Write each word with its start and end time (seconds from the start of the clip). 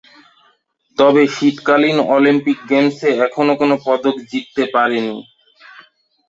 তবে 0.97 1.21
শীতকালীন 1.35 1.97
অলিম্পিক 2.15 2.57
গেমসে 2.69 3.09
এখনো 3.25 3.53
কোন 3.59 3.71
পদক 3.85 4.15
জিততে 4.29 4.63
পারেনি। 4.73 5.17